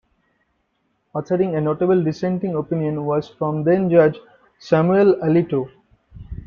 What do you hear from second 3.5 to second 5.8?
then-Judge Samuel Alito.